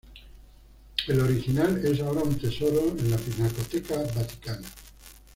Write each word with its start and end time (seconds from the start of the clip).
El 1.07 1.19
original 1.21 1.79
es 1.85 1.99
ahora 1.99 2.23
un 2.23 2.35
tesoro 2.39 2.87
en 2.97 3.11
la 3.11 3.17
Pinacoteca 3.17 3.97
Vaticana. 4.15 4.67